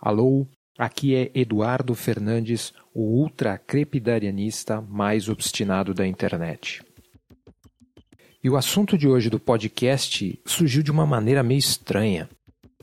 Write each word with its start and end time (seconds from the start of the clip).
Alô, 0.00 0.46
aqui 0.78 1.16
é 1.16 1.28
Eduardo 1.34 1.92
Fernandes, 1.92 2.72
o 2.94 3.02
ultra 3.02 3.58
crepidarianista 3.58 4.80
mais 4.80 5.28
obstinado 5.28 5.92
da 5.92 6.06
internet. 6.06 6.84
E 8.42 8.48
o 8.48 8.56
assunto 8.56 8.96
de 8.96 9.08
hoje 9.08 9.28
do 9.28 9.40
podcast 9.40 10.40
surgiu 10.46 10.84
de 10.84 10.92
uma 10.92 11.04
maneira 11.04 11.42
meio 11.42 11.58
estranha. 11.58 12.28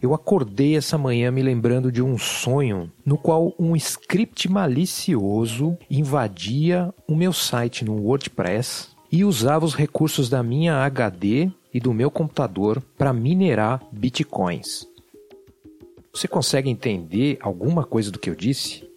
Eu 0.01 0.13
acordei 0.13 0.75
essa 0.75 0.97
manhã 0.97 1.31
me 1.31 1.41
lembrando 1.41 1.89
de 1.89 2.01
um 2.01 2.17
sonho 2.17 2.91
no 3.05 3.17
qual 3.17 3.55
um 3.57 3.77
script 3.77 4.51
malicioso 4.51 5.77
invadia 5.89 6.93
o 7.07 7.15
meu 7.15 7.31
site 7.31 7.85
no 7.85 7.95
WordPress 7.95 8.89
e 9.09 9.23
usava 9.23 9.63
os 9.63 9.73
recursos 9.73 10.27
da 10.27 10.43
minha 10.43 10.83
HD 10.83 11.49
e 11.73 11.79
do 11.79 11.93
meu 11.93 12.11
computador 12.11 12.81
para 12.97 13.13
minerar 13.13 13.81
bitcoins. 13.89 14.85
Você 16.15 16.29
consegue 16.29 16.69
entender 16.69 17.37
alguma 17.41 17.83
coisa 17.83 18.09
do 18.09 18.17
que 18.17 18.29
eu 18.29 18.35
disse? 18.35 18.89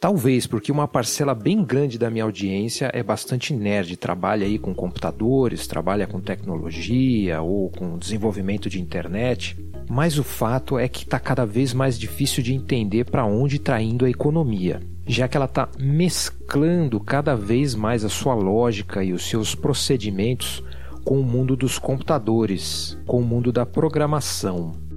Talvez 0.00 0.46
porque 0.46 0.72
uma 0.72 0.88
parcela 0.88 1.34
bem 1.34 1.62
grande 1.62 1.98
da 1.98 2.08
minha 2.08 2.24
audiência 2.24 2.90
é 2.94 3.02
bastante 3.02 3.52
nerd, 3.52 3.94
trabalha 3.98 4.46
aí 4.46 4.58
com 4.58 4.74
computadores, 4.74 5.66
trabalha 5.66 6.06
com 6.06 6.18
tecnologia 6.18 7.42
ou 7.42 7.68
com 7.68 7.98
desenvolvimento 7.98 8.70
de 8.70 8.80
internet, 8.80 9.54
mas 9.86 10.18
o 10.18 10.24
fato 10.24 10.78
é 10.78 10.88
que 10.88 11.04
está 11.04 11.20
cada 11.20 11.44
vez 11.44 11.74
mais 11.74 11.98
difícil 11.98 12.42
de 12.42 12.54
entender 12.54 13.04
para 13.04 13.26
onde 13.26 13.56
está 13.56 13.78
indo 13.78 14.06
a 14.06 14.10
economia, 14.10 14.80
já 15.06 15.28
que 15.28 15.36
ela 15.36 15.44
está 15.44 15.68
mesclando 15.78 16.98
cada 17.00 17.36
vez 17.36 17.74
mais 17.74 18.02
a 18.02 18.08
sua 18.08 18.32
lógica 18.34 19.04
e 19.04 19.12
os 19.12 19.28
seus 19.28 19.54
procedimentos 19.54 20.64
com 21.04 21.20
o 21.20 21.24
mundo 21.24 21.54
dos 21.54 21.78
computadores, 21.78 22.96
com 23.06 23.20
o 23.20 23.24
mundo 23.24 23.52
da 23.52 23.66
programação. 23.66 24.87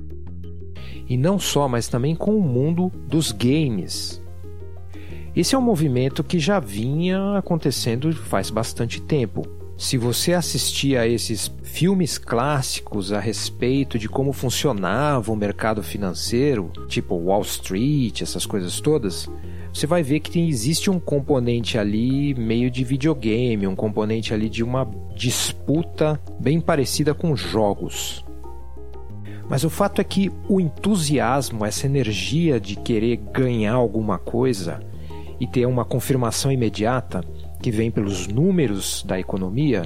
E 1.11 1.17
não 1.17 1.37
só, 1.37 1.67
mas 1.67 1.89
também 1.89 2.15
com 2.15 2.37
o 2.37 2.41
mundo 2.41 2.89
dos 3.05 3.33
games. 3.33 4.23
Esse 5.35 5.55
é 5.55 5.57
um 5.57 5.61
movimento 5.61 6.23
que 6.23 6.39
já 6.39 6.57
vinha 6.57 7.37
acontecendo 7.37 8.13
faz 8.13 8.49
bastante 8.49 9.01
tempo. 9.01 9.45
Se 9.77 9.97
você 9.97 10.31
assistia 10.31 11.01
a 11.01 11.07
esses 11.07 11.51
filmes 11.63 12.17
clássicos 12.17 13.11
a 13.11 13.19
respeito 13.19 13.99
de 13.99 14.07
como 14.07 14.31
funcionava 14.31 15.33
o 15.33 15.35
mercado 15.35 15.83
financeiro, 15.83 16.71
tipo 16.87 17.13
Wall 17.15 17.41
Street, 17.41 18.21
essas 18.21 18.45
coisas 18.45 18.79
todas, 18.79 19.29
você 19.73 19.85
vai 19.85 20.01
ver 20.01 20.21
que 20.21 20.39
existe 20.39 20.89
um 20.89 20.97
componente 20.97 21.77
ali 21.77 22.33
meio 22.35 22.71
de 22.71 22.85
videogame, 22.85 23.67
um 23.67 23.75
componente 23.75 24.33
ali 24.33 24.47
de 24.47 24.63
uma 24.63 24.89
disputa 25.13 26.17
bem 26.39 26.61
parecida 26.61 27.13
com 27.13 27.35
jogos. 27.35 28.23
Mas 29.51 29.65
o 29.65 29.69
fato 29.69 29.99
é 29.99 30.03
que 30.05 30.31
o 30.47 30.61
entusiasmo, 30.61 31.65
essa 31.65 31.85
energia 31.85 32.57
de 32.57 32.77
querer 32.77 33.17
ganhar 33.17 33.73
alguma 33.73 34.17
coisa 34.17 34.79
e 35.41 35.45
ter 35.45 35.65
uma 35.65 35.83
confirmação 35.83 36.49
imediata 36.49 37.21
que 37.61 37.69
vem 37.69 37.91
pelos 37.91 38.27
números 38.27 39.03
da 39.03 39.19
economia, 39.19 39.81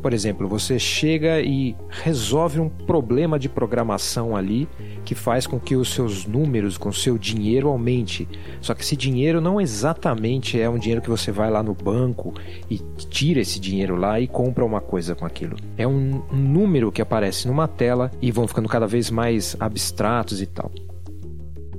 por 0.00 0.14
exemplo, 0.14 0.48
você 0.48 0.78
chega 0.78 1.40
e 1.40 1.76
resolve 1.88 2.58
um 2.58 2.68
problema 2.68 3.38
de 3.38 3.48
programação 3.48 4.34
ali 4.34 4.66
que 5.04 5.14
faz 5.14 5.46
com 5.46 5.60
que 5.60 5.76
os 5.76 5.92
seus 5.92 6.24
números, 6.24 6.78
com 6.78 6.88
o 6.88 6.92
seu 6.92 7.18
dinheiro 7.18 7.68
aumente. 7.68 8.26
Só 8.60 8.74
que 8.74 8.82
esse 8.82 8.96
dinheiro 8.96 9.40
não 9.40 9.60
exatamente 9.60 10.60
é 10.60 10.68
um 10.68 10.78
dinheiro 10.78 11.02
que 11.02 11.10
você 11.10 11.30
vai 11.30 11.50
lá 11.50 11.62
no 11.62 11.74
banco 11.74 12.32
e 12.70 12.78
tira 13.08 13.40
esse 13.40 13.60
dinheiro 13.60 13.96
lá 13.96 14.18
e 14.18 14.26
compra 14.26 14.64
uma 14.64 14.80
coisa 14.80 15.14
com 15.14 15.26
aquilo. 15.26 15.56
É 15.76 15.86
um, 15.86 16.22
número 16.32 16.90
que 16.90 17.02
aparece 17.02 17.46
numa 17.46 17.68
tela 17.68 18.10
e 18.22 18.32
vão 18.32 18.48
ficando 18.48 18.68
cada 18.68 18.86
vez 18.86 19.10
mais 19.10 19.56
abstratos 19.60 20.40
e 20.40 20.46
tal. 20.46 20.70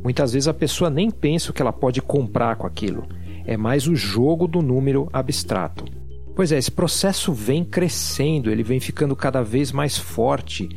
Muitas 0.03 0.33
vezes 0.33 0.47
a 0.47 0.53
pessoa 0.53 0.89
nem 0.89 1.09
pensa 1.09 1.51
o 1.51 1.53
que 1.53 1.61
ela 1.61 1.73
pode 1.73 2.01
comprar 2.01 2.55
com 2.55 2.67
aquilo. 2.67 3.07
É 3.45 3.57
mais 3.57 3.87
o 3.87 3.95
jogo 3.95 4.47
do 4.47 4.61
número 4.61 5.09
abstrato. 5.11 6.00
Pois 6.35 6.51
é, 6.51 6.57
esse 6.57 6.71
processo 6.71 7.33
vem 7.33 7.63
crescendo, 7.63 8.49
ele 8.49 8.63
vem 8.63 8.79
ficando 8.79 9.15
cada 9.15 9.43
vez 9.43 9.71
mais 9.71 9.97
forte, 9.97 10.69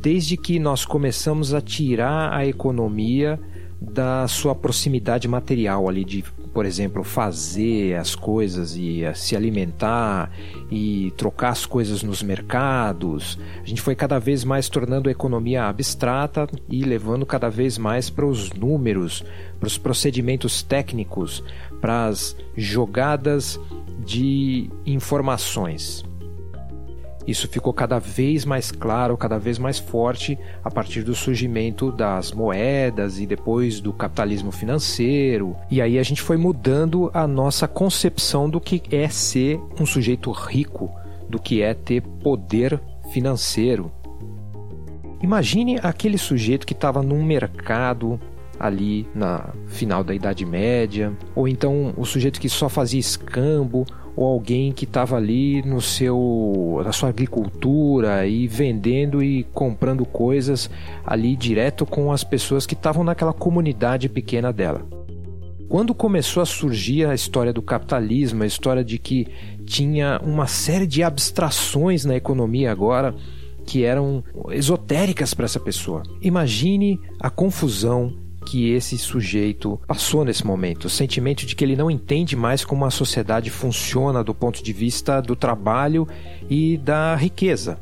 desde 0.00 0.36
que 0.36 0.58
nós 0.58 0.84
começamos 0.84 1.54
a 1.54 1.60
tirar 1.60 2.32
a 2.32 2.46
economia 2.46 3.40
da 3.80 4.28
sua 4.28 4.54
proximidade 4.54 5.26
material 5.26 5.88
ali 5.88 6.04
de, 6.04 6.24
por 6.58 6.66
exemplo, 6.66 7.04
fazer 7.04 7.94
as 7.94 8.16
coisas 8.16 8.74
e 8.74 9.04
eh, 9.04 9.14
se 9.14 9.36
alimentar 9.36 10.28
e 10.68 11.12
trocar 11.16 11.50
as 11.50 11.64
coisas 11.64 12.02
nos 12.02 12.20
mercados. 12.20 13.38
A 13.62 13.64
gente 13.64 13.80
foi 13.80 13.94
cada 13.94 14.18
vez 14.18 14.42
mais 14.42 14.68
tornando 14.68 15.08
a 15.08 15.12
economia 15.12 15.66
abstrata 15.66 16.48
e 16.68 16.82
levando 16.82 17.24
cada 17.24 17.48
vez 17.48 17.78
mais 17.78 18.10
para 18.10 18.26
os 18.26 18.50
números, 18.50 19.24
para 19.60 19.68
os 19.68 19.78
procedimentos 19.78 20.60
técnicos, 20.60 21.44
para 21.80 22.06
as 22.06 22.36
jogadas 22.56 23.60
de 24.04 24.68
informações. 24.84 26.07
Isso 27.28 27.46
ficou 27.46 27.74
cada 27.74 27.98
vez 27.98 28.46
mais 28.46 28.72
claro, 28.72 29.14
cada 29.14 29.38
vez 29.38 29.58
mais 29.58 29.78
forte 29.78 30.38
a 30.64 30.70
partir 30.70 31.02
do 31.02 31.14
surgimento 31.14 31.92
das 31.92 32.32
moedas 32.32 33.20
e 33.20 33.26
depois 33.26 33.80
do 33.80 33.92
capitalismo 33.92 34.50
financeiro. 34.50 35.54
E 35.70 35.82
aí 35.82 35.98
a 35.98 36.02
gente 36.02 36.22
foi 36.22 36.38
mudando 36.38 37.10
a 37.12 37.26
nossa 37.28 37.68
concepção 37.68 38.48
do 38.48 38.58
que 38.58 38.82
é 38.90 39.10
ser 39.10 39.60
um 39.78 39.84
sujeito 39.84 40.32
rico, 40.32 40.90
do 41.28 41.38
que 41.38 41.60
é 41.60 41.74
ter 41.74 42.00
poder 42.00 42.80
financeiro. 43.12 43.92
Imagine 45.22 45.78
aquele 45.82 46.16
sujeito 46.16 46.66
que 46.66 46.72
estava 46.72 47.02
num 47.02 47.22
mercado 47.22 48.18
ali 48.58 49.06
na 49.14 49.50
final 49.66 50.02
da 50.02 50.14
Idade 50.14 50.46
Média, 50.46 51.12
ou 51.34 51.46
então 51.46 51.92
o 51.94 52.06
sujeito 52.06 52.40
que 52.40 52.48
só 52.48 52.70
fazia 52.70 52.98
escambo, 52.98 53.84
ou 54.18 54.26
alguém 54.26 54.72
que 54.72 54.84
estava 54.84 55.16
ali 55.16 55.62
no 55.62 55.80
seu 55.80 56.82
na 56.84 56.90
sua 56.90 57.08
agricultura 57.10 58.26
e 58.26 58.48
vendendo 58.48 59.22
e 59.22 59.44
comprando 59.54 60.04
coisas 60.04 60.68
ali 61.06 61.36
direto 61.36 61.86
com 61.86 62.10
as 62.10 62.24
pessoas 62.24 62.66
que 62.66 62.74
estavam 62.74 63.04
naquela 63.04 63.32
comunidade 63.32 64.08
pequena 64.08 64.52
dela. 64.52 64.84
Quando 65.68 65.94
começou 65.94 66.42
a 66.42 66.46
surgir 66.46 67.06
a 67.06 67.14
história 67.14 67.52
do 67.52 67.62
capitalismo, 67.62 68.42
a 68.42 68.46
história 68.46 68.82
de 68.82 68.98
que 68.98 69.28
tinha 69.64 70.20
uma 70.24 70.48
série 70.48 70.86
de 70.86 71.04
abstrações 71.04 72.04
na 72.04 72.16
economia 72.16 72.72
agora 72.72 73.14
que 73.64 73.84
eram 73.84 74.24
esotéricas 74.50 75.32
para 75.32 75.44
essa 75.44 75.60
pessoa. 75.60 76.02
Imagine 76.20 76.98
a 77.20 77.30
confusão 77.30 78.12
que 78.48 78.70
esse 78.70 78.96
sujeito 78.96 79.78
passou 79.86 80.24
nesse 80.24 80.46
momento, 80.46 80.86
o 80.86 80.90
sentimento 80.90 81.44
de 81.44 81.54
que 81.54 81.62
ele 81.62 81.76
não 81.76 81.90
entende 81.90 82.34
mais 82.34 82.64
como 82.64 82.86
a 82.86 82.90
sociedade 82.90 83.50
funciona 83.50 84.24
do 84.24 84.34
ponto 84.34 84.64
de 84.64 84.72
vista 84.72 85.20
do 85.20 85.36
trabalho 85.36 86.08
e 86.48 86.78
da 86.78 87.14
riqueza. 87.14 87.78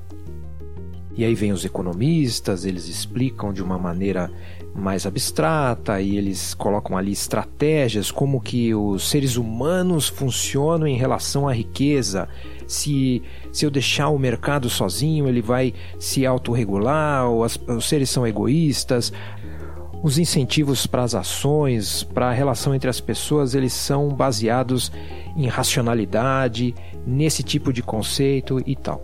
E 1.16 1.24
aí 1.24 1.36
vem 1.36 1.52
os 1.52 1.64
economistas, 1.64 2.64
eles 2.64 2.88
explicam 2.88 3.52
de 3.52 3.62
uma 3.62 3.78
maneira 3.78 4.28
mais 4.74 5.06
abstrata 5.06 6.00
e 6.00 6.16
eles 6.16 6.52
colocam 6.52 6.98
ali 6.98 7.12
estratégias 7.12 8.10
como 8.10 8.40
que 8.40 8.74
os 8.74 9.08
seres 9.08 9.36
humanos 9.36 10.08
funcionam 10.08 10.86
em 10.86 10.96
relação 10.96 11.46
à 11.48 11.52
riqueza. 11.52 12.28
Se, 12.66 13.22
se 13.52 13.64
eu 13.64 13.70
deixar 13.70 14.08
o 14.08 14.18
mercado 14.18 14.68
sozinho, 14.68 15.28
ele 15.28 15.40
vai 15.40 15.72
se 15.96 16.26
autorregular, 16.26 17.30
ou 17.30 17.44
as, 17.44 17.56
os 17.68 17.88
seres 17.88 18.10
são 18.10 18.26
egoístas. 18.26 19.12
Os 20.02 20.18
incentivos 20.18 20.86
para 20.86 21.02
as 21.02 21.14
ações, 21.14 22.02
para 22.02 22.28
a 22.28 22.32
relação 22.32 22.74
entre 22.74 22.88
as 22.88 23.00
pessoas, 23.00 23.54
eles 23.54 23.72
são 23.72 24.08
baseados 24.08 24.92
em 25.36 25.46
racionalidade, 25.46 26.74
nesse 27.06 27.42
tipo 27.42 27.72
de 27.72 27.82
conceito 27.82 28.62
e 28.66 28.76
tal. 28.76 29.02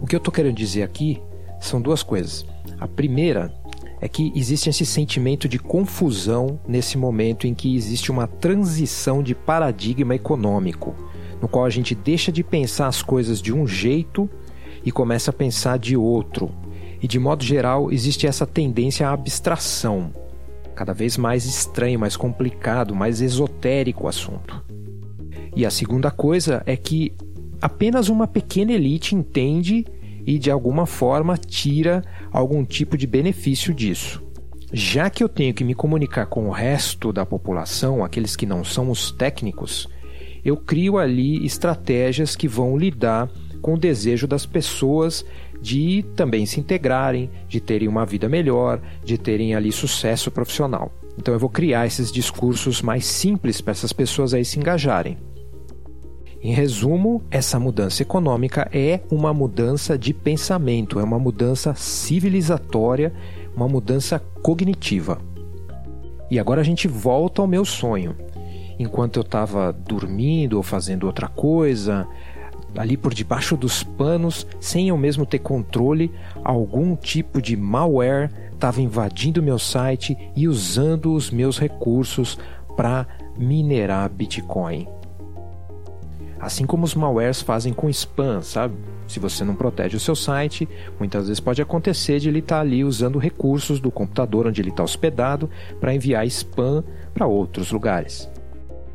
O 0.00 0.06
que 0.06 0.14
eu 0.14 0.18
estou 0.18 0.32
querendo 0.32 0.56
dizer 0.56 0.82
aqui 0.82 1.22
são 1.60 1.80
duas 1.80 2.02
coisas. 2.02 2.44
A 2.80 2.88
primeira 2.88 3.54
é 4.00 4.08
que 4.08 4.32
existe 4.34 4.68
esse 4.68 4.84
sentimento 4.84 5.48
de 5.48 5.58
confusão 5.58 6.58
nesse 6.66 6.98
momento 6.98 7.46
em 7.46 7.54
que 7.54 7.74
existe 7.74 8.10
uma 8.10 8.26
transição 8.26 9.22
de 9.22 9.34
paradigma 9.34 10.14
econômico, 10.14 10.94
no 11.40 11.48
qual 11.48 11.64
a 11.64 11.70
gente 11.70 11.94
deixa 11.94 12.30
de 12.30 12.42
pensar 12.42 12.88
as 12.88 13.00
coisas 13.00 13.40
de 13.40 13.52
um 13.52 13.66
jeito 13.66 14.28
e 14.84 14.92
começa 14.92 15.30
a 15.30 15.34
pensar 15.34 15.78
de 15.78 15.96
outro, 15.96 16.50
e 17.04 17.06
de 17.06 17.18
modo 17.18 17.44
geral, 17.44 17.92
existe 17.92 18.26
essa 18.26 18.46
tendência 18.46 19.06
à 19.06 19.12
abstração. 19.12 20.10
Cada 20.74 20.94
vez 20.94 21.18
mais 21.18 21.44
estranho, 21.44 22.00
mais 22.00 22.16
complicado, 22.16 22.94
mais 22.94 23.20
esotérico 23.20 24.04
o 24.04 24.08
assunto. 24.08 24.64
E 25.54 25.66
a 25.66 25.70
segunda 25.70 26.10
coisa 26.10 26.62
é 26.64 26.78
que 26.78 27.12
apenas 27.60 28.08
uma 28.08 28.26
pequena 28.26 28.72
elite 28.72 29.14
entende 29.14 29.84
e 30.26 30.38
de 30.38 30.50
alguma 30.50 30.86
forma 30.86 31.36
tira 31.36 32.02
algum 32.32 32.64
tipo 32.64 32.96
de 32.96 33.06
benefício 33.06 33.74
disso. 33.74 34.22
Já 34.72 35.10
que 35.10 35.22
eu 35.22 35.28
tenho 35.28 35.52
que 35.52 35.62
me 35.62 35.74
comunicar 35.74 36.24
com 36.24 36.48
o 36.48 36.52
resto 36.52 37.12
da 37.12 37.26
população, 37.26 38.02
aqueles 38.02 38.34
que 38.34 38.46
não 38.46 38.64
são 38.64 38.90
os 38.90 39.12
técnicos, 39.12 39.90
eu 40.42 40.56
crio 40.56 40.96
ali 40.96 41.44
estratégias 41.44 42.34
que 42.34 42.48
vão 42.48 42.78
lidar 42.78 43.28
com 43.60 43.74
o 43.74 43.78
desejo 43.78 44.26
das 44.26 44.46
pessoas 44.46 45.22
de 45.64 46.04
também 46.14 46.44
se 46.44 46.60
integrarem, 46.60 47.30
de 47.48 47.58
terem 47.58 47.88
uma 47.88 48.04
vida 48.04 48.28
melhor, 48.28 48.78
de 49.02 49.16
terem 49.16 49.54
ali 49.54 49.72
sucesso 49.72 50.30
profissional. 50.30 50.92
Então 51.18 51.32
eu 51.32 51.40
vou 51.40 51.48
criar 51.48 51.86
esses 51.86 52.12
discursos 52.12 52.82
mais 52.82 53.06
simples 53.06 53.62
para 53.62 53.70
essas 53.70 53.90
pessoas 53.90 54.34
aí 54.34 54.44
se 54.44 54.58
engajarem. 54.58 55.16
Em 56.42 56.52
resumo, 56.52 57.22
essa 57.30 57.58
mudança 57.58 58.02
econômica 58.02 58.68
é 58.74 59.00
uma 59.10 59.32
mudança 59.32 59.96
de 59.96 60.12
pensamento, 60.12 61.00
é 61.00 61.02
uma 61.02 61.18
mudança 61.18 61.74
civilizatória, 61.74 63.10
uma 63.56 63.66
mudança 63.66 64.18
cognitiva. 64.42 65.18
E 66.30 66.38
agora 66.38 66.60
a 66.60 66.64
gente 66.64 66.86
volta 66.86 67.40
ao 67.40 67.48
meu 67.48 67.64
sonho. 67.64 68.14
Enquanto 68.78 69.16
eu 69.16 69.22
estava 69.22 69.72
dormindo 69.72 70.58
ou 70.58 70.62
fazendo 70.62 71.06
outra 71.06 71.26
coisa, 71.26 72.06
ali 72.76 72.96
por 72.96 73.14
debaixo 73.14 73.56
dos 73.56 73.82
panos, 73.82 74.46
sem 74.60 74.88
eu 74.88 74.96
mesmo 74.96 75.24
ter 75.24 75.38
controle, 75.38 76.10
algum 76.42 76.96
tipo 76.96 77.40
de 77.40 77.56
malware 77.56 78.30
estava 78.52 78.80
invadindo 78.80 79.42
meu 79.42 79.58
site 79.58 80.16
e 80.34 80.48
usando 80.48 81.12
os 81.12 81.30
meus 81.30 81.58
recursos 81.58 82.38
para 82.76 83.06
minerar 83.36 84.08
Bitcoin. 84.08 84.88
Assim 86.40 86.66
como 86.66 86.84
os 86.84 86.94
malwares 86.94 87.40
fazem 87.40 87.72
com 87.72 87.88
spam, 87.88 88.42
sabe? 88.42 88.74
Se 89.06 89.18
você 89.18 89.44
não 89.44 89.54
protege 89.54 89.96
o 89.96 90.00
seu 90.00 90.14
site, 90.14 90.68
muitas 90.98 91.26
vezes 91.26 91.40
pode 91.40 91.62
acontecer 91.62 92.18
de 92.18 92.28
ele 92.28 92.40
estar 92.40 92.56
tá 92.56 92.60
ali 92.60 92.84
usando 92.84 93.18
recursos 93.18 93.80
do 93.80 93.90
computador 93.90 94.46
onde 94.46 94.60
ele 94.60 94.70
está 94.70 94.82
hospedado 94.82 95.48
para 95.80 95.94
enviar 95.94 96.26
spam 96.26 96.82
para 97.12 97.26
outros 97.26 97.70
lugares. 97.70 98.28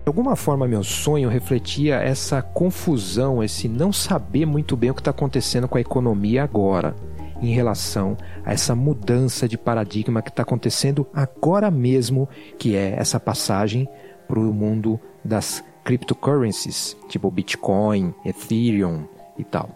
De 0.09 0.11
alguma 0.11 0.35
forma, 0.35 0.67
meu 0.67 0.81
sonho 0.81 1.29
refletia 1.29 1.97
essa 1.97 2.41
confusão, 2.41 3.43
esse 3.43 3.69
não 3.69 3.93
saber 3.93 4.43
muito 4.43 4.75
bem 4.75 4.89
o 4.89 4.93
que 4.95 5.01
está 5.01 5.11
acontecendo 5.11 5.67
com 5.67 5.77
a 5.77 5.81
economia 5.81 6.43
agora, 6.43 6.95
em 7.39 7.53
relação 7.53 8.17
a 8.43 8.51
essa 8.51 8.73
mudança 8.73 9.47
de 9.47 9.55
paradigma 9.55 10.23
que 10.23 10.31
está 10.31 10.41
acontecendo 10.41 11.05
agora 11.13 11.69
mesmo, 11.69 12.27
que 12.57 12.75
é 12.75 12.95
essa 12.97 13.19
passagem 13.19 13.87
para 14.27 14.39
o 14.39 14.51
mundo 14.51 14.99
das 15.23 15.63
cryptocurrencies, 15.83 16.97
tipo 17.07 17.29
Bitcoin, 17.29 18.11
Ethereum 18.25 19.03
e 19.37 19.43
tal. 19.43 19.69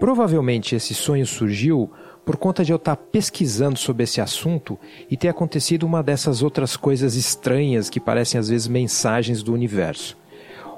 Provavelmente 0.00 0.74
esse 0.74 0.94
sonho 0.94 1.24
surgiu 1.28 1.92
por 2.24 2.36
conta 2.36 2.64
de 2.64 2.72
eu 2.72 2.76
estar 2.76 2.96
pesquisando 2.96 3.78
sobre 3.78 4.04
esse 4.04 4.20
assunto 4.20 4.78
e 5.10 5.16
ter 5.16 5.28
acontecido 5.28 5.84
uma 5.84 6.02
dessas 6.02 6.42
outras 6.42 6.76
coisas 6.76 7.14
estranhas 7.14 7.90
que 7.90 8.00
parecem 8.00 8.38
às 8.38 8.48
vezes 8.48 8.68
mensagens 8.68 9.42
do 9.42 9.52
universo. 9.52 10.16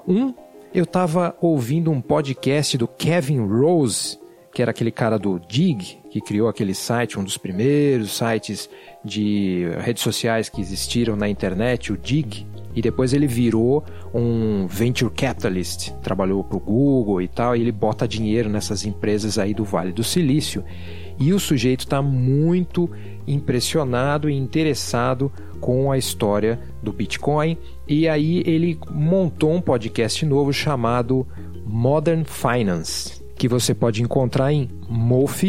Um, 0.07 0.35
eu 0.73 0.85
estava 0.85 1.37
ouvindo 1.41 1.91
um 1.91 2.01
podcast 2.01 2.77
do 2.77 2.89
Kevin 2.89 3.47
Rose, 3.47 4.19
que 4.53 4.63
era 4.63 4.71
aquele 4.71 4.91
cara 4.91 5.19
do 5.19 5.39
Dig, 5.39 5.99
que 6.11 6.21
criou 6.21 6.49
aquele 6.49 6.75
site, 6.75 7.19
um 7.19 7.25
dos 7.25 7.37
primeiros 7.37 8.17
sites 8.17 8.71
de 9.05 9.69
redes 9.81 10.03
sociais 10.03 10.49
que 10.49 10.61
existiram 10.61 11.17
na 11.17 11.29
internet, 11.29 11.93
o 11.93 11.99
Dig, 11.99 12.47
e 12.75 12.81
depois 12.83 13.13
ele 13.13 13.27
virou 13.27 13.85
um 14.13 14.67
venture 14.67 15.13
capitalist, 15.13 15.91
trabalhou 16.03 16.43
para 16.43 16.57
o 16.57 16.61
Google 16.61 17.23
e 17.23 17.29
tal, 17.29 17.57
e 17.57 17.61
ele 17.61 17.73
bota 17.73 18.07
dinheiro 18.07 18.49
nessas 18.49 18.85
empresas 18.85 19.39
aí 19.39 19.55
do 19.55 19.65
Vale 19.65 19.93
do 19.93 20.03
Silício. 20.03 20.65
E 21.19 21.33
o 21.33 21.39
sujeito 21.39 21.81
está 21.81 22.03
muito 22.03 22.91
impressionado 23.27 24.29
e 24.29 24.35
interessado 24.35 25.33
com 25.61 25.91
a 25.91 25.97
história 25.97 26.61
do 26.83 26.93
Bitcoin. 26.93 27.57
E 27.89 28.09
aí 28.09 28.43
ele 28.47 28.79
montou 28.91 29.53
um 29.53 29.61
podcast 29.61 30.27
novo 30.27 30.53
chamado 30.53 31.27
Modern 31.65 32.25
Finance, 32.25 33.23
que 33.35 33.49
você 33.49 33.75
pode 33.75 34.03
encontrar 34.03 34.53
em 34.53 34.69
mofi.net. 34.89 35.41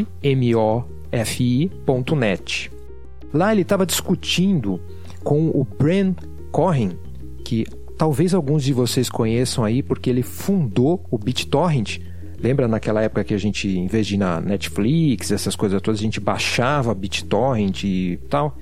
Lá 3.34 3.52
ele 3.52 3.62
estava 3.64 3.86
discutindo 3.86 4.80
com 5.24 5.50
o 5.50 5.68
Bren 5.78 6.16
Cohen, 6.52 6.98
que 7.44 7.66
talvez 7.98 8.34
alguns 8.34 8.64
de 8.64 8.72
vocês 8.72 9.10
conheçam 9.10 9.64
aí 9.64 9.84
porque 9.84 10.10
ele 10.10 10.24
fundou 10.24 11.04
o 11.12 11.18
BitTorrent 11.18 12.00
Lembra 12.40 12.68
naquela 12.68 13.02
época 13.02 13.24
que 13.24 13.34
a 13.34 13.38
gente, 13.38 13.68
em 13.68 13.88
vez 13.88 14.08
de 14.08 14.16
ir 14.16 14.18
na 14.18 14.40
Netflix, 14.42 15.32
essas 15.32 15.56
coisas 15.56 15.82
todas, 15.82 16.00
a 16.00 16.04
gente 16.04 16.20
baixava 16.20 16.94
BitTorrent 16.94 17.84
e 17.84 18.20
tal? 18.30 18.58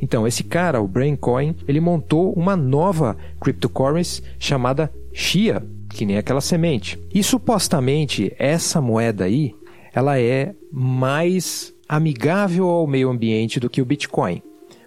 Então, 0.00 0.26
esse 0.26 0.44
cara, 0.44 0.80
o 0.80 0.88
Braincoin, 0.88 1.54
ele 1.66 1.80
montou 1.80 2.32
uma 2.32 2.56
nova 2.56 3.16
cryptocurrency 3.40 4.22
chamada 4.38 4.92
Chia, 5.12 5.62
que 5.88 6.04
nem 6.04 6.18
aquela 6.18 6.40
semente. 6.40 6.98
E 7.12 7.22
supostamente 7.22 8.32
essa 8.38 8.80
moeda 8.80 9.24
aí, 9.24 9.54
ela 9.94 10.18
é 10.18 10.54
mais 10.72 11.72
amigável 11.88 12.68
ao 12.68 12.86
meio 12.86 13.08
ambiente 13.08 13.60
do 13.60 13.70
que 13.70 13.80
o 13.80 13.84
Bitcoin. 13.84 14.42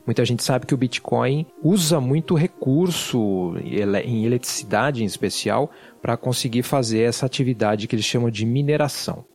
Muita 0.07 0.23
gente 0.23 0.41
sabe 0.41 0.65
que 0.65 0.73
o 0.73 0.77
Bitcoin 0.77 1.45
usa 1.61 1.99
muito 1.99 2.33
recurso 2.33 3.55
em 3.61 4.25
eletricidade 4.25 5.03
em 5.03 5.05
especial 5.05 5.69
para 6.01 6.15
conseguir 6.15 6.63
fazer 6.63 7.01
essa 7.01 7.25
atividade 7.25 7.87
que 7.87 7.95
eles 7.95 8.05
chamam 8.05 8.31
de 8.31 8.45
mineração. 8.45 9.25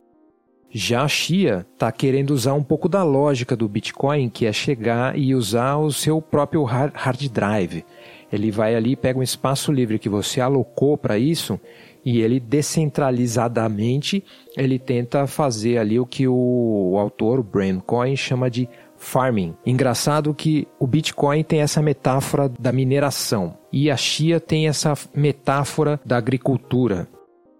Já 0.71 1.03
a 1.03 1.07
Chia 1.07 1.63
está 1.71 1.91
querendo 1.91 2.31
usar 2.31 2.55
um 2.55 2.63
pouco 2.63 2.89
da 2.89 3.03
lógica 3.03 3.55
do 3.55 3.69
Bitcoin, 3.69 4.27
que 4.27 4.47
é 4.47 4.51
chegar 4.51 5.15
e 5.15 5.35
usar 5.35 5.77
o 5.77 5.91
seu 5.91 6.19
próprio 6.19 6.63
hard 6.63 7.29
drive. 7.29 7.85
Ele 8.31 8.49
vai 8.49 8.73
ali, 8.73 8.95
pega 8.95 9.19
um 9.19 9.23
espaço 9.23 9.71
livre 9.71 9.99
que 9.99 10.09
você 10.09 10.41
alocou 10.41 10.97
para 10.97 11.19
isso 11.19 11.59
e 12.03 12.19
ele 12.21 12.39
descentralizadamente 12.39 14.23
ele 14.57 14.79
tenta 14.79 15.27
fazer 15.27 15.77
ali 15.77 15.99
o 15.99 16.05
que 16.07 16.27
o, 16.27 16.95
autor, 16.97 17.39
o 17.39 17.43
Brian 17.43 17.79
Coin, 17.79 18.15
chama 18.15 18.49
de 18.49 18.67
farming. 19.03 19.55
Engraçado 19.65 20.33
que 20.33 20.67
o 20.79 20.87
Bitcoin 20.87 21.43
tem 21.43 21.61
essa 21.61 21.81
metáfora 21.81 22.49
da 22.49 22.71
mineração 22.71 23.57
e 23.71 23.91
a 23.91 23.97
Chia 23.97 24.39
tem 24.39 24.67
essa 24.67 24.93
metáfora 25.13 25.99
da 26.05 26.17
agricultura. 26.17 27.07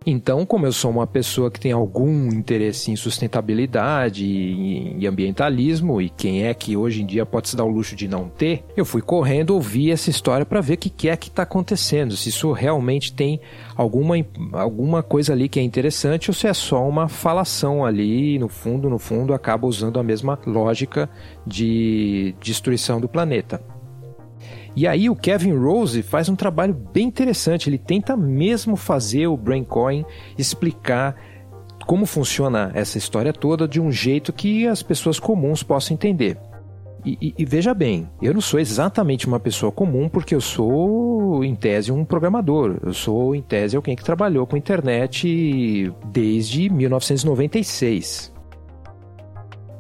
Então, 0.06 0.46
como 0.46 0.66
eu 0.66 0.72
sou 0.72 0.92
uma 0.92 1.08
pessoa 1.08 1.50
que 1.50 1.60
tem 1.60 1.72
algum 1.72 2.28
interesse 2.28 2.92
em 2.92 2.96
sustentabilidade 2.96 4.26
e 4.26 5.06
ambientalismo, 5.08 6.02
e 6.02 6.10
quem 6.10 6.46
é 6.46 6.54
que 6.54 6.76
hoje 6.76 7.02
em 7.02 7.06
dia 7.06 7.26
pode 7.26 7.50
se 7.50 7.56
dar 7.56 7.64
o 7.64 7.70
luxo 7.70 7.96
de 7.96 8.08
não 8.08 8.28
ter, 8.28 8.64
eu 8.76 8.86
fui 8.86 9.02
correndo 9.02 9.52
ouvir 9.52 9.92
essa 9.92 10.10
história 10.10 10.46
para 10.46 10.62
ver 10.62 10.74
o 10.74 10.78
que 10.78 11.10
é 11.10 11.16
que 11.16 11.30
está 11.30 11.44
acontecendo, 11.44 12.16
se 12.18 12.30
isso 12.30 12.52
realmente 12.52 13.14
tem 13.14 13.40
alguma, 13.76 14.16
alguma 14.54 15.02
coisa 15.02 15.34
ali 15.34 15.48
que 15.48 15.60
é 15.60 15.64
interessante 15.64 16.30
ou 16.30 16.34
se 16.34 16.48
é 16.48 16.54
só 16.54 16.88
uma 16.88 17.08
falação 17.08 17.86
ali, 17.86 18.38
no 18.38 18.50
fundo, 18.50 18.90
no 18.90 19.00
fundo, 19.00 19.34
acaba 19.34 19.68
usando 19.68 20.00
a 20.00 20.04
mesma 20.04 20.38
lógica 20.46 21.10
de 21.46 22.36
destruição 22.42 23.00
do 23.00 23.08
planeta. 23.08 23.73
E 24.76 24.88
aí 24.88 25.10
o 25.10 25.16
Kevin 25.16 25.54
Rose 25.54 26.02
faz 26.02 26.30
um 26.30 26.36
trabalho 26.36 26.74
bem 26.74 27.08
interessante, 27.08 27.70
ele 27.70 27.78
tenta 27.78 28.18
mesmo 28.18 28.76
fazer 28.76 29.28
o 29.28 29.38
Braincoin 29.38 30.04
explicar 30.38 31.16
como 31.86 32.06
funciona 32.06 32.72
essa 32.74 32.98
história 32.98 33.32
toda 33.32 33.68
de 33.68 33.80
um 33.80 33.92
jeito 33.92 34.34
que 34.34 34.68
as 34.68 34.82
pessoas 34.82 35.20
comuns 35.20 35.62
possam 35.62 35.94
entender. 35.94 36.38
E, 37.06 37.18
e, 37.22 37.34
e, 37.38 37.46
veja 37.46 37.74
bem, 37.74 38.10
eu 38.22 38.34
não 38.34 38.40
sou 38.40 38.60
exatamente 38.60 39.28
uma 39.28 39.40
pessoa 39.40 39.72
comum 39.72 40.08
porque 40.08 40.34
eu 40.34 40.40
sou, 40.40 41.44
em 41.44 41.54
tese, 41.54 41.92
um 41.92 42.06
programador. 42.06 42.80
Eu 42.82 42.94
sou, 42.94 43.36
em 43.36 43.42
tese, 43.42 43.76
alguém 43.76 43.96
que 43.96 44.04
trabalhou 44.06 44.48
com 44.48 44.56
internet 44.56 45.94
desde 46.06 46.70
1996. 46.70 48.32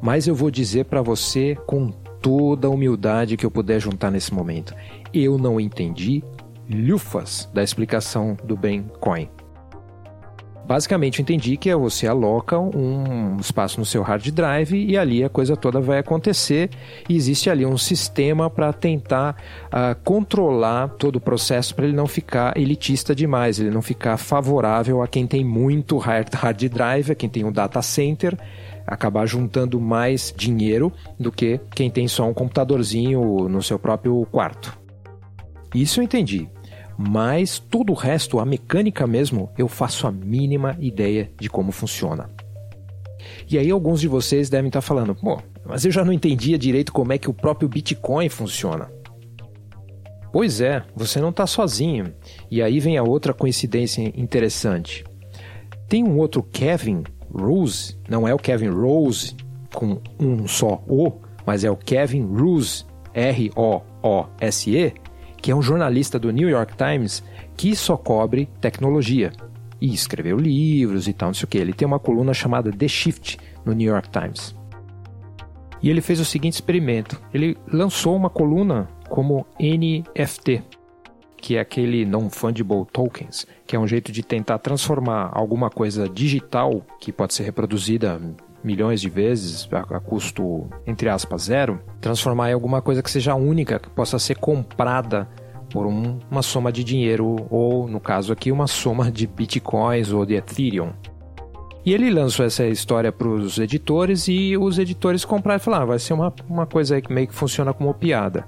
Mas 0.02 0.28
eu 0.28 0.36
vou 0.36 0.52
dizer 0.52 0.84
para 0.86 1.02
você 1.02 1.56
com 1.66 1.94
toda 2.24 2.68
a 2.68 2.72
humildade 2.72 3.36
que 3.36 3.46
eu 3.46 3.52
puder 3.52 3.80
juntar 3.80 4.10
nesse 4.10 4.34
momento. 4.34 4.74
Eu 5.14 5.38
não 5.38 5.60
entendi 5.60 6.24
lufas 6.68 7.50
da 7.54 7.62
explicação 7.62 8.38
do 8.46 8.56
Bitcoin. 8.56 9.30
Basicamente, 10.66 11.20
eu 11.20 11.24
entendi 11.24 11.58
que 11.58 11.74
você 11.76 12.08
aloca 12.08 12.58
um 12.58 13.38
espaço 13.38 13.80
no 13.80 13.86
seu 13.86 14.02
hard 14.02 14.32
drive 14.32 14.74
e 14.74 14.98
ali 14.98 15.24
a 15.24 15.30
coisa 15.30 15.58
toda 15.58 15.82
vai 15.82 16.00
acontecer. 16.00 16.70
E 17.10 17.16
existe 17.16 17.50
ali 17.50 17.66
um 17.66 17.78
sistema 17.78 18.50
para 18.50 18.72
tentar 18.72 19.36
uh, 19.66 20.02
controlar 20.04 20.88
todo 20.90 21.18
o 21.18 21.22
processo 21.22 21.76
para 21.76 21.86
ele 21.86 21.96
não 21.96 22.08
ficar 22.08 22.58
elitista 22.58 23.14
demais, 23.14 23.60
ele 23.60 23.72
não 23.72 23.82
ficar 23.82 24.16
favorável 24.16 25.02
a 25.02 25.08
quem 25.08 25.28
tem 25.28 25.44
muito 25.44 25.98
hard 26.00 26.64
drive, 26.70 27.12
a 27.12 27.16
quem 27.16 27.30
tem 27.30 27.44
um 27.44 27.52
data 27.52 27.82
center 27.82 28.38
acabar 28.86 29.26
juntando 29.26 29.80
mais 29.80 30.34
dinheiro 30.36 30.92
do 31.20 31.32
que 31.32 31.60
quem 31.74 31.90
tem 31.90 32.08
só 32.08 32.28
um 32.28 32.34
computadorzinho 32.34 33.48
no 33.48 33.62
seu 33.64 33.80
próprio 33.80 34.26
quarto. 34.32 34.78
Isso 35.74 36.00
eu 36.00 36.04
entendi. 36.04 36.48
Mas 36.98 37.60
todo 37.60 37.92
o 37.92 37.96
resto, 37.96 38.40
a 38.40 38.46
mecânica 38.46 39.08
mesmo, 39.08 39.50
eu 39.58 39.68
faço 39.68 40.08
a 40.08 40.12
mínima 40.12 40.78
ideia 40.80 41.32
de 41.40 41.50
como 41.50 41.72
funciona. 41.72 42.30
E 43.50 43.58
aí 43.58 43.72
alguns 43.72 44.02
de 44.02 44.08
vocês 44.08 44.50
devem 44.50 44.68
estar 44.68 44.82
falando, 44.82 45.16
pô, 45.16 45.42
mas 45.66 45.86
eu 45.86 45.92
já 45.92 46.04
não 46.04 46.14
entendia 46.14 46.58
direito 46.58 46.92
como 46.92 47.14
é 47.14 47.18
que 47.18 47.30
o 47.30 47.34
próprio 47.34 47.70
Bitcoin 47.70 48.30
funciona. 48.30 48.92
Pois 50.32 50.62
é, 50.62 50.84
você 50.96 51.22
não 51.22 51.30
está 51.30 51.46
sozinho. 51.46 52.14
E 52.50 52.62
aí 52.62 52.80
vem 52.80 52.98
a 52.98 53.04
outra 53.04 53.34
coincidência 53.34 54.02
interessante. 54.20 55.04
Tem 55.88 56.04
um 56.04 56.18
outro 56.18 56.42
Kevin 56.42 57.04
Rose, 57.32 57.98
não 58.10 58.28
é 58.28 58.34
o 58.34 58.40
Kevin 58.40 58.70
Rose 58.70 59.36
com 59.74 60.02
um 60.20 60.48
só 60.48 60.84
O, 60.88 61.14
mas 61.46 61.64
é 61.64 61.70
o 61.70 61.78
Kevin 61.78 62.26
Rose, 62.26 62.86
R-O-O-S-E, 63.14 64.94
que 65.44 65.52
é 65.52 65.56
um 65.56 65.62
jornalista 65.62 66.18
do 66.18 66.32
New 66.32 66.48
York 66.48 66.74
Times 66.78 67.22
que 67.58 67.76
só 67.76 67.98
cobre 67.98 68.48
tecnologia 68.62 69.34
e 69.82 69.94
escreveu 69.94 70.38
livros 70.38 71.06
e 71.06 71.12
tal, 71.12 71.28
não 71.28 71.34
sei 71.34 71.44
o 71.44 71.48
que. 71.48 71.58
Ele 71.58 71.74
tem 71.74 71.86
uma 71.86 72.00
coluna 72.00 72.34
chamada 72.34 72.72
The 72.72 72.88
Shift 72.88 73.38
no 73.66 73.74
New 73.74 73.92
York 73.92 74.10
Times. 74.10 74.56
E 75.82 75.90
ele 75.90 76.00
fez 76.00 76.22
o 76.22 76.26
seguinte 76.26 76.54
experimento: 76.54 77.22
ele 77.34 77.58
lançou 77.68 78.16
uma 78.16 78.30
coluna 78.30 78.88
como 79.10 79.46
NFT, 79.60 80.64
que 81.36 81.58
é 81.58 81.60
aquele 81.60 82.06
non-fungible 82.06 82.86
tokens, 82.94 83.46
que 83.68 83.76
é 83.76 83.80
um 83.80 83.86
jeito 83.86 84.14
de 84.14 84.24
tentar 84.24 84.60
transformar 84.60 85.30
alguma 85.34 85.70
coisa 85.70 86.08
digital 86.08 86.86
que 87.02 87.12
pode 87.12 87.34
ser 87.34 87.44
reproduzida 87.44 88.18
milhões 88.64 89.02
de 89.02 89.10
vezes 89.10 89.68
a, 89.72 90.00
custo 90.00 90.68
entre 90.88 91.10
aspas 91.10 91.44
zero, 91.44 91.80
transformar 92.00 92.50
em 92.50 92.54
alguma 92.54 92.82
coisa 92.82 93.04
que 93.04 93.12
seja 93.12 93.36
única, 93.36 93.80
que 93.80 93.90
possa 93.90 94.18
ser 94.18 94.38
comprada 94.38 95.28
por 95.70 95.86
um, 95.86 96.20
uma 96.30 96.42
soma 96.42 96.72
de 96.72 96.84
dinheiro 96.84 97.48
ou 97.50 97.88
no 97.88 98.00
caso 98.00 98.32
aqui 98.32 98.52
uma 98.52 98.68
soma 98.68 99.12
de 99.12 99.26
bitcoins 99.26 100.12
ou 100.12 100.26
de 100.26 100.36
Ethereum. 100.36 100.94
E 101.86 101.94
ele 101.94 102.10
lançou 102.10 102.46
essa 102.46 102.66
história 102.66 103.12
para 103.12 103.28
os 103.28 103.58
editores 103.58 104.28
e 104.30 104.56
os 104.56 104.80
editores 104.80 105.26
compraram 105.26 105.58
e 105.58 105.64
falaram: 105.64 105.84
ah, 105.84 105.88
vai 105.88 106.00
ser 106.00 106.14
uma, 106.14 106.34
uma 106.48 106.66
coisa 106.66 107.02
que 107.02 107.12
meio 107.12 107.28
que 107.28 107.34
funciona 107.34 107.74
como 107.74 107.94
piada. 107.94 108.48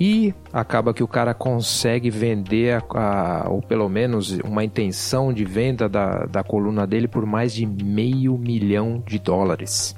E 0.00 0.32
acaba 0.52 0.94
que 0.94 1.02
o 1.02 1.08
cara 1.08 1.34
consegue 1.34 2.08
vender, 2.08 2.82
a, 2.94 3.42
a, 3.44 3.50
ou 3.50 3.60
pelo 3.60 3.88
menos 3.88 4.38
uma 4.44 4.62
intenção 4.62 5.32
de 5.32 5.44
venda 5.44 5.88
da, 5.88 6.26
da 6.26 6.44
coluna 6.44 6.86
dele 6.86 7.08
por 7.08 7.26
mais 7.26 7.52
de 7.52 7.66
meio 7.66 8.38
milhão 8.38 9.02
de 9.04 9.18
dólares. 9.18 9.96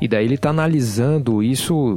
E 0.00 0.08
daí 0.08 0.24
ele 0.24 0.34
está 0.34 0.50
analisando 0.50 1.42
isso 1.42 1.96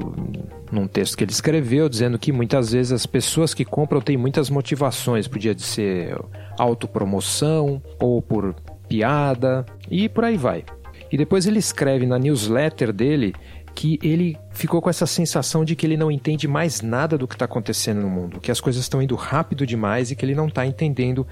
num 0.71 0.87
texto 0.87 1.17
que 1.17 1.23
ele 1.23 1.31
escreveu, 1.31 1.87
dizendo 1.87 2.19
que 2.19 2.31
muitas 2.31 2.71
vezes 2.73 2.91
as 2.91 3.05
pessoas 3.05 3.53
que 3.53 3.63
compram 3.63 4.01
têm 4.01 4.17
muitas 4.17 4.49
motivações. 4.49 5.27
Podia 5.27 5.57
ser 5.57 6.19
autopromoção 6.59 7.81
ou 7.99 8.21
por 8.21 8.53
piada 8.89 9.65
e 9.89 10.09
por 10.09 10.25
aí 10.25 10.35
vai. 10.35 10.65
E 11.11 11.17
depois 11.17 11.45
ele 11.45 11.59
escreve 11.59 12.05
na 12.05 12.19
newsletter 12.19 12.91
dele 12.91 13.33
que 13.75 13.99
ele 14.03 14.37
ficou 14.51 14.81
com 14.81 14.89
essa 14.89 15.05
sensação 15.05 15.65
de 15.65 15.75
que 15.75 15.85
ele 15.85 15.97
não 15.97 16.11
entende 16.11 16.47
mais 16.47 16.81
nada 16.81 17.17
do 17.17 17.27
que 17.27 17.35
está 17.35 17.45
acontecendo 17.45 18.01
no 18.01 18.09
mundo, 18.09 18.39
que 18.39 18.51
as 18.51 18.61
coisas 18.61 18.81
estão 18.81 19.01
indo 19.01 19.15
rápido 19.15 19.65
demais 19.65 20.11
e 20.11 20.15
que 20.15 20.25
ele 20.25 20.35
não 20.35 20.47
está 20.47 20.65
entendendo 20.65 21.25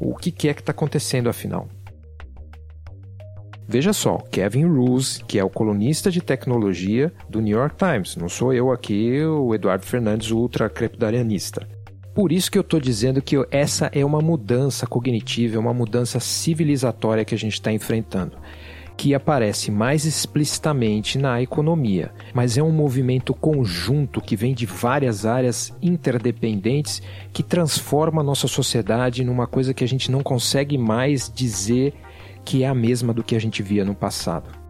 o 0.00 0.14
que, 0.16 0.48
é 0.48 0.54
que 0.54 0.60
está 0.60 0.72
acontecendo 0.72 1.28
afinal. 1.28 1.68
Veja 3.68 3.92
só, 3.92 4.18
Kevin 4.30 4.66
Roose, 4.66 5.22
que 5.24 5.38
é 5.38 5.44
o 5.44 5.48
colunista 5.48 6.10
de 6.10 6.20
tecnologia 6.20 7.12
do 7.28 7.40
New 7.40 7.56
York 7.56 7.76
Times, 7.76 8.16
não 8.16 8.28
sou 8.28 8.52
eu 8.52 8.72
aqui, 8.72 9.22
o 9.22 9.54
Eduardo 9.54 9.86
Fernandes, 9.86 10.30
ultra 10.30 10.68
crepidarianista. 10.68 11.66
Por 12.14 12.32
isso 12.32 12.50
que 12.50 12.58
eu 12.58 12.62
estou 12.62 12.78
dizendo 12.78 13.22
que 13.22 13.36
essa 13.50 13.90
é 13.94 14.04
uma 14.04 14.20
mudança 14.20 14.86
cognitiva, 14.86 15.56
é 15.56 15.58
uma 15.58 15.72
mudança 15.72 16.20
civilizatória 16.20 17.24
que 17.24 17.34
a 17.34 17.38
gente 17.38 17.54
está 17.54 17.72
enfrentando 17.72 18.36
que 19.02 19.16
aparece 19.16 19.68
mais 19.68 20.04
explicitamente 20.04 21.18
na 21.18 21.42
economia, 21.42 22.12
mas 22.32 22.56
é 22.56 22.62
um 22.62 22.70
movimento 22.70 23.34
conjunto 23.34 24.20
que 24.20 24.36
vem 24.36 24.54
de 24.54 24.64
várias 24.64 25.26
áreas 25.26 25.76
interdependentes 25.82 27.02
que 27.32 27.42
transforma 27.42 28.20
a 28.20 28.24
nossa 28.24 28.46
sociedade 28.46 29.24
numa 29.24 29.48
coisa 29.48 29.74
que 29.74 29.82
a 29.82 29.88
gente 29.88 30.08
não 30.08 30.22
consegue 30.22 30.78
mais 30.78 31.28
dizer 31.34 31.94
que 32.44 32.62
é 32.62 32.68
a 32.68 32.74
mesma 32.76 33.12
do 33.12 33.24
que 33.24 33.34
a 33.34 33.40
gente 33.40 33.60
via 33.60 33.84
no 33.84 33.92
passado. 33.92 34.61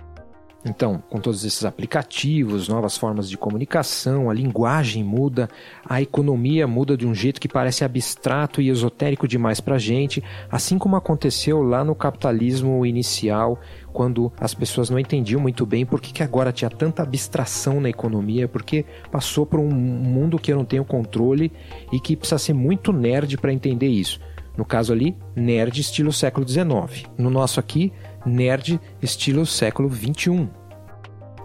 Então, 0.65 1.03
com 1.11 1.19
todos 1.19 1.45
esses 1.45 1.65
aplicativos, 1.65 2.69
novas 2.69 2.97
formas 2.97 3.29
de 3.29 3.37
comunicação, 3.37 4.31
a 4.31 4.35
linguagem 4.35 5.03
muda, 5.03 5.49
a 5.85 6.01
economia 6.01 6.69
muda 6.69 6.97
de 6.97 7.05
um 7.05 7.13
jeito 7.13 7.41
que 7.41 7.49
parece 7.49 7.85
abstrato 7.85 8.63
e 8.63 8.69
esotérico 8.69 9.27
demais 9.27 9.61
para 9.61 9.75
a 9.75 9.79
gente, 9.79 10.23
assim 10.49 10.79
como 10.79 10.95
aconteceu 10.95 11.63
lá 11.63 11.83
no 11.83 11.97
capitalismo 11.97 12.87
inicial, 12.87 13.59
quando 13.93 14.33
as 14.39 14.55
pessoas 14.55 14.89
não 14.89 15.01
entendiam 15.01 15.41
muito 15.41 15.67
bem 15.67 15.85
por 15.85 16.01
que, 16.01 16.13
que 16.13 16.23
agora 16.23 16.53
tinha 16.53 16.71
tanta 16.71 17.03
abstração 17.03 17.81
na 17.81 17.91
economia, 17.91 18.47
porque 18.47 18.85
passou 19.11 19.45
por 19.45 19.59
um 19.59 19.69
mundo 19.69 20.39
que 20.39 20.53
eu 20.53 20.57
não 20.57 20.65
tenho 20.65 20.85
controle 20.85 21.51
e 21.93 21.99
que 21.99 22.17
precisa 22.17 22.39
ser 22.39 22.55
muito 22.55 22.93
nerd 22.93 23.37
para 23.37 23.53
entender 23.53 23.89
isso. 23.89 24.21
No 24.57 24.67
caso 24.67 24.93
ali, 24.93 25.17
nerd 25.35 25.81
estilo 25.81 26.13
século 26.13 26.47
XIX. 26.47 27.09
No 27.17 27.31
nosso 27.31 27.59
aqui, 27.59 27.93
nerd 28.25 28.81
estilo 29.01 29.45
século 29.45 29.91
XXI. 29.91 30.49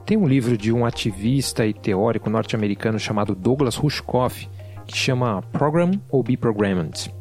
Tem 0.05 0.17
um 0.17 0.27
livro 0.27 0.57
de 0.57 0.72
um 0.72 0.86
ativista 0.86 1.65
e 1.65 1.74
teórico 1.74 2.29
norte-americano 2.29 2.98
chamado 2.98 3.36
Douglas 3.36 3.75
Rushkoff 3.75 4.50
que 4.86 4.98
chama 4.98 5.41
Program 5.51 5.91
or 6.10 6.24
Be 6.24 6.38
Programmed. 6.38 7.13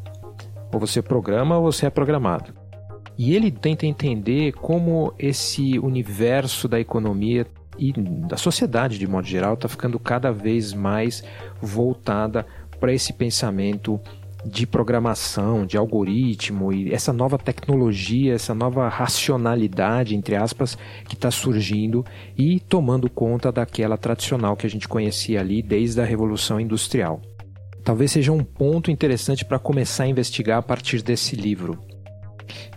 Ou 0.73 0.79
você 0.79 1.01
programa 1.01 1.57
ou 1.57 1.71
você 1.71 1.85
é 1.85 1.89
programado. 1.89 2.53
E 3.17 3.35
ele 3.35 3.51
tenta 3.51 3.85
entender 3.85 4.53
como 4.53 5.13
esse 5.17 5.77
universo 5.79 6.67
da 6.67 6.79
economia 6.79 7.45
e 7.77 7.91
da 7.91 8.37
sociedade 8.37 8.97
de 8.97 9.07
modo 9.07 9.27
geral 9.27 9.55
está 9.55 9.67
ficando 9.67 9.99
cada 9.99 10.31
vez 10.31 10.73
mais 10.73 11.23
voltada 11.61 12.45
para 12.79 12.93
esse 12.93 13.13
pensamento 13.13 13.99
de 14.47 14.65
programação, 14.65 15.65
de 15.65 15.77
algoritmo 15.77 16.71
e 16.71 16.93
essa 16.93 17.11
nova 17.11 17.37
tecnologia, 17.37 18.33
essa 18.33 18.55
nova 18.55 18.87
racionalidade, 18.87 20.15
entre 20.15 20.35
aspas, 20.35 20.77
que 21.07 21.15
está 21.15 21.29
surgindo 21.29 22.05
e 22.37 22.59
tomando 22.59 23.09
conta 23.09 23.51
daquela 23.51 23.97
tradicional 23.97 24.55
que 24.55 24.65
a 24.65 24.69
gente 24.69 24.87
conhecia 24.87 25.41
ali 25.41 25.61
desde 25.61 25.99
a 25.99 26.05
Revolução 26.05 26.59
Industrial. 26.59 27.21
Talvez 27.83 28.11
seja 28.11 28.31
um 28.31 28.43
ponto 28.43 28.89
interessante 28.89 29.45
para 29.45 29.59
começar 29.59 30.03
a 30.03 30.07
investigar 30.07 30.57
a 30.57 30.61
partir 30.61 31.01
desse 31.01 31.35
livro. 31.35 31.79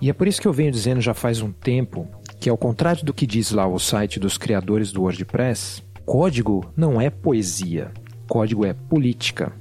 E 0.01 0.11
é 0.11 0.13
por 0.13 0.27
isso 0.27 0.41
que 0.41 0.49
eu 0.49 0.53
venho 0.53 0.73
dizendo 0.73 1.01
já 1.01 1.15
faz 1.15 1.41
um 1.41 1.53
tempo 1.53 2.09
que, 2.41 2.49
ao 2.49 2.57
contrário 2.57 3.05
do 3.05 3.15
que 3.15 3.27
diz 3.27 3.51
lá 3.53 3.67
o 3.67 3.79
site 3.79 4.19
dos 4.19 4.37
criadores 4.37 4.93
do 4.93 5.03
WordPress, 5.03 5.83
código 6.05 6.73
não 6.77 7.01
é 7.01 7.11
poesia, 7.11 7.93
código 8.29 8.65
é 8.65 8.73
política. 8.73 9.53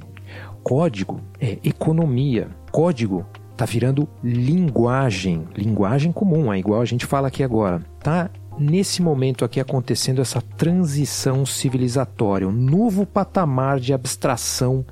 Código 0.69 1.19
é 1.39 1.57
economia. 1.63 2.47
Código 2.71 3.25
tá 3.57 3.65
virando 3.65 4.07
linguagem, 4.23 5.47
linguagem 5.57 6.11
comum, 6.11 6.53
é 6.53 6.59
igual 6.59 6.79
a 6.79 6.85
gente 6.85 7.07
fala 7.07 7.27
aqui 7.27 7.41
agora. 7.41 7.81
Tá 7.99 8.29
nesse 8.55 9.01
momento 9.01 9.43
aqui 9.43 9.59
acontecendo 9.59 10.21
essa 10.21 10.39
transição 10.39 11.43
civilizatória, 11.43 12.47
um 12.47 12.51
novo 12.51 13.03
patamar 13.03 13.79
de 13.79 13.95
abstração 13.95 14.85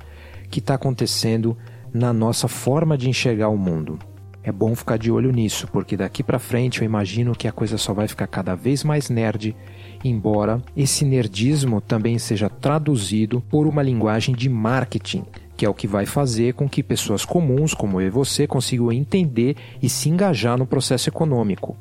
que 0.50 0.58
está 0.58 0.74
acontecendo 0.74 1.56
na 1.94 2.12
nossa 2.12 2.48
forma 2.48 2.98
de 2.98 3.08
enxergar 3.08 3.48
o 3.48 3.56
mundo. 3.56 4.00
É 4.42 4.50
bom 4.50 4.74
ficar 4.74 4.98
de 4.98 5.12
olho 5.12 5.30
nisso, 5.30 5.68
porque 5.68 5.96
daqui 5.96 6.24
para 6.24 6.40
frente 6.40 6.80
eu 6.80 6.86
imagino 6.86 7.36
que 7.36 7.46
a 7.46 7.52
coisa 7.52 7.78
só 7.78 7.92
vai 7.92 8.08
ficar 8.08 8.26
cada 8.26 8.56
vez 8.56 8.82
mais 8.82 9.08
nerd, 9.08 9.54
embora 10.02 10.60
esse 10.76 11.04
nerdismo 11.04 11.80
também 11.80 12.18
seja 12.18 12.50
traduzido 12.50 13.40
por 13.42 13.64
uma 13.64 13.80
linguagem 13.80 14.34
de 14.34 14.48
marketing 14.48 15.24
que 15.58 15.66
é 15.66 15.68
o 15.68 15.74
que 15.74 15.88
vai 15.88 16.06
fazer 16.06 16.54
com 16.54 16.68
que 16.68 16.84
pessoas 16.84 17.24
comuns, 17.24 17.74
como 17.74 18.00
eu 18.00 18.06
e 18.06 18.10
você, 18.10 18.46
consigam 18.46 18.92
entender 18.92 19.56
e 19.82 19.88
se 19.88 20.08
engajar 20.08 20.56
no 20.56 20.64
processo 20.64 21.08
econômico. 21.08 21.76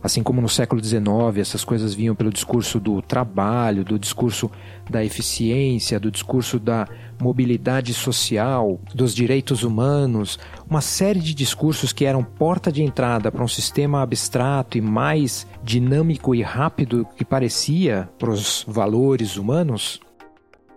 Assim 0.00 0.22
como 0.22 0.40
no 0.40 0.48
século 0.48 0.84
XIX 0.84 1.38
essas 1.38 1.64
coisas 1.64 1.94
vinham 1.94 2.14
pelo 2.14 2.30
discurso 2.30 2.78
do 2.78 3.02
trabalho, 3.02 3.82
do 3.82 3.98
discurso 3.98 4.50
da 4.88 5.02
eficiência, 5.02 5.98
do 5.98 6.12
discurso 6.12 6.60
da 6.60 6.86
mobilidade 7.20 7.92
social, 7.92 8.78
dos 8.94 9.14
direitos 9.14 9.64
humanos, 9.64 10.38
uma 10.68 10.82
série 10.82 11.20
de 11.20 11.34
discursos 11.34 11.92
que 11.92 12.04
eram 12.04 12.22
porta 12.22 12.70
de 12.70 12.84
entrada 12.84 13.32
para 13.32 13.42
um 13.42 13.48
sistema 13.48 14.00
abstrato 14.02 14.78
e 14.78 14.80
mais 14.80 15.44
dinâmico 15.62 16.34
e 16.34 16.42
rápido 16.42 17.04
que 17.16 17.24
parecia 17.24 18.08
para 18.16 18.30
os 18.30 18.64
valores 18.68 19.38
humanos, 19.38 20.00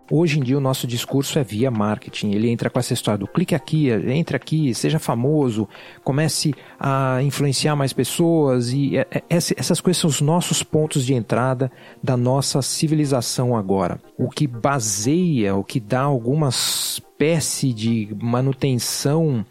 Hoje 0.10 0.40
em 0.40 0.44
dia 0.44 0.58
o 0.58 0.62
nosso 0.62 0.88
discurso 0.88 1.38
é 1.38 1.44
via 1.44 1.70
marketing. 1.70 2.32
Ele 2.32 2.50
entra 2.50 2.70
com 2.70 2.80
essa 2.80 2.94
história 2.94 3.18
do 3.18 3.28
clique 3.28 3.54
aqui, 3.54 3.90
entre 3.90 4.38
aqui, 4.38 4.74
seja 4.74 5.00
famoso, 5.00 5.68
comece 6.04 6.54
a 6.80 7.22
influenciar 7.22 7.76
mais 7.76 7.92
pessoas 7.92 8.72
e 8.72 8.98
é, 8.98 9.08
é, 9.12 9.24
essas 9.30 9.82
coisas 9.82 10.00
são 10.00 10.10
os 10.10 10.22
nossos 10.22 10.64
pontos 10.64 11.06
de 11.06 11.14
entrada 11.14 11.70
da 12.02 12.16
nossa 12.16 12.62
civilização 12.62 13.56
agora. 13.56 14.00
O 14.18 14.30
que 14.30 14.48
baseia, 14.48 15.56
o 15.56 15.64
que 15.64 15.80
dá 15.80 16.02
alguma 16.02 16.50
espécie 16.50 17.74
de 17.74 18.08
manutenção 18.22 19.46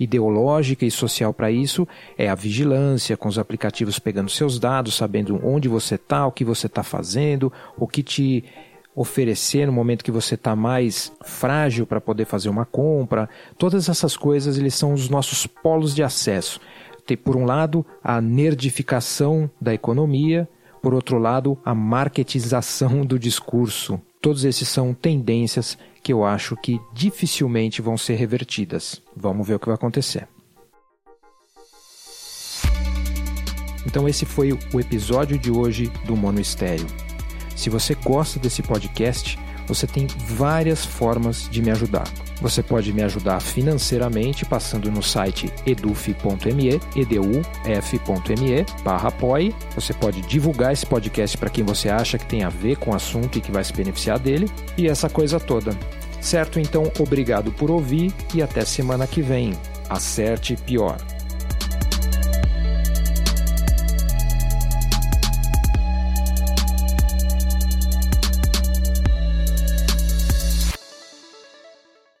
ideológica 0.00 0.86
e 0.86 0.90
social 0.90 1.32
para 1.32 1.52
isso 1.52 1.86
é 2.16 2.28
a 2.28 2.34
vigilância, 2.34 3.18
com 3.18 3.28
os 3.28 3.38
aplicativos 3.38 3.98
pegando 3.98 4.30
seus 4.30 4.58
dados, 4.58 4.94
sabendo 4.94 5.38
onde 5.44 5.68
você 5.68 5.96
está, 5.96 6.26
o 6.26 6.32
que 6.32 6.44
você 6.44 6.66
está 6.66 6.82
fazendo, 6.82 7.52
o 7.76 7.86
que 7.86 8.02
te 8.02 8.42
oferecer 8.94 9.66
no 9.66 9.72
momento 9.72 10.04
que 10.04 10.10
você 10.10 10.34
está 10.34 10.56
mais 10.56 11.12
frágil 11.22 11.86
para 11.86 12.00
poder 12.00 12.24
fazer 12.24 12.48
uma 12.48 12.64
compra. 12.64 13.28
Todas 13.56 13.88
essas 13.88 14.16
coisas 14.16 14.58
eles 14.58 14.74
são 14.74 14.92
os 14.92 15.08
nossos 15.08 15.46
polos 15.46 15.94
de 15.94 16.02
acesso. 16.02 16.60
ter, 17.06 17.16
por 17.16 17.36
um 17.36 17.44
lado, 17.44 17.84
a 18.02 18.20
nerdificação 18.20 19.50
da 19.60 19.72
economia, 19.72 20.48
por 20.82 20.94
outro 20.94 21.18
lado, 21.18 21.58
a 21.64 21.74
marketização 21.74 23.04
do 23.04 23.18
discurso. 23.18 24.00
Todos 24.20 24.44
esses 24.44 24.68
são 24.68 24.92
tendências 24.92 25.78
que 26.02 26.12
eu 26.12 26.24
acho 26.24 26.56
que 26.56 26.80
dificilmente 26.92 27.82
vão 27.82 27.96
ser 27.96 28.14
revertidas. 28.14 29.02
Vamos 29.16 29.46
ver 29.46 29.54
o 29.54 29.58
que 29.58 29.66
vai 29.66 29.74
acontecer. 29.74 30.28
Então 33.86 34.06
esse 34.08 34.26
foi 34.26 34.52
o 34.52 34.80
episódio 34.80 35.38
de 35.38 35.50
hoje 35.50 35.90
do 36.06 36.14
Mono 36.16 36.40
Estéreo. 36.40 37.09
Se 37.54 37.68
você 37.70 37.94
gosta 37.94 38.38
desse 38.38 38.62
podcast, 38.62 39.38
você 39.66 39.86
tem 39.86 40.06
várias 40.26 40.84
formas 40.84 41.48
de 41.48 41.62
me 41.62 41.70
ajudar. 41.70 42.04
Você 42.40 42.62
pode 42.62 42.92
me 42.92 43.02
ajudar 43.02 43.40
financeiramente 43.40 44.44
passando 44.44 44.90
no 44.90 45.02
site 45.02 45.52
eduf.me, 45.64 46.80
eduf.me, 46.96 48.66
barra. 48.82 49.12
Você 49.74 49.92
pode 49.92 50.22
divulgar 50.22 50.72
esse 50.72 50.86
podcast 50.86 51.36
para 51.36 51.50
quem 51.50 51.62
você 51.62 51.88
acha 51.88 52.18
que 52.18 52.26
tem 52.26 52.42
a 52.42 52.48
ver 52.48 52.76
com 52.78 52.90
o 52.90 52.94
assunto 52.94 53.38
e 53.38 53.40
que 53.40 53.52
vai 53.52 53.62
se 53.62 53.72
beneficiar 53.72 54.18
dele. 54.18 54.50
E 54.76 54.88
essa 54.88 55.08
coisa 55.08 55.38
toda. 55.38 55.76
Certo? 56.20 56.58
Então, 56.58 56.90
obrigado 56.98 57.52
por 57.52 57.70
ouvir 57.70 58.12
e 58.34 58.42
até 58.42 58.64
semana 58.64 59.06
que 59.06 59.22
vem. 59.22 59.52
Acerte 59.88 60.56
pior. 60.56 60.98